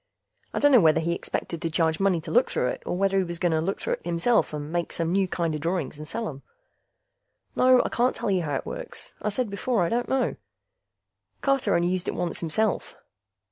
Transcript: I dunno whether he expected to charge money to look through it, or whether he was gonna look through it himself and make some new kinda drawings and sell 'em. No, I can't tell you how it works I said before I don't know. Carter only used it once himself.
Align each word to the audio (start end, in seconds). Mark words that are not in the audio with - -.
I 0.51 0.57
dunno 0.57 0.79
whether 0.79 0.99
he 0.99 1.13
expected 1.13 1.61
to 1.61 1.69
charge 1.69 1.99
money 1.99 2.19
to 2.21 2.31
look 2.31 2.49
through 2.49 2.69
it, 2.69 2.81
or 2.87 2.97
whether 2.97 3.19
he 3.19 3.23
was 3.23 3.37
gonna 3.37 3.61
look 3.61 3.79
through 3.79 3.93
it 3.93 4.01
himself 4.03 4.51
and 4.51 4.71
make 4.71 4.91
some 4.91 5.11
new 5.11 5.27
kinda 5.27 5.59
drawings 5.59 5.99
and 5.99 6.07
sell 6.07 6.27
'em. 6.27 6.41
No, 7.55 7.83
I 7.85 7.89
can't 7.89 8.15
tell 8.15 8.31
you 8.31 8.41
how 8.41 8.55
it 8.55 8.65
works 8.65 9.13
I 9.21 9.29
said 9.29 9.51
before 9.51 9.83
I 9.83 9.89
don't 9.89 10.09
know. 10.09 10.37
Carter 11.41 11.75
only 11.75 11.89
used 11.89 12.07
it 12.07 12.15
once 12.15 12.39
himself. 12.39 12.95